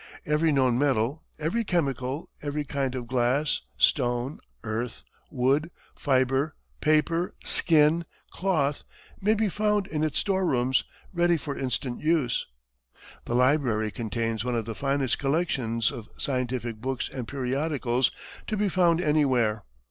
[0.25, 8.05] Every known metal, every chemical, every kind of glass, stone, earth, wood, fibre, paper, skin,
[8.31, 8.83] cloth,
[9.21, 12.47] may be found in its store rooms, ready for instant use.
[13.25, 18.09] The library contains one of the finest collections of scientific books and periodicals
[18.47, 19.65] to be found anywhere.